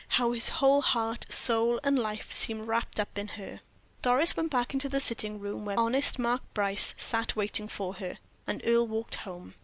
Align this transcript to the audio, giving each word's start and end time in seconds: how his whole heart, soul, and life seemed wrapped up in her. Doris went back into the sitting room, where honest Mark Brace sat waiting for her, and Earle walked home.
how 0.17 0.31
his 0.31 0.49
whole 0.49 0.81
heart, 0.81 1.27
soul, 1.31 1.79
and 1.83 1.99
life 1.99 2.31
seemed 2.31 2.65
wrapped 2.67 2.99
up 2.99 3.15
in 3.19 3.27
her. 3.27 3.59
Doris 4.01 4.35
went 4.35 4.49
back 4.49 4.73
into 4.73 4.89
the 4.89 4.99
sitting 4.99 5.39
room, 5.39 5.63
where 5.63 5.79
honest 5.79 6.17
Mark 6.17 6.41
Brace 6.55 6.95
sat 6.97 7.35
waiting 7.35 7.67
for 7.67 7.93
her, 7.97 8.17
and 8.47 8.61
Earle 8.65 8.87
walked 8.87 9.13
home. 9.17 9.53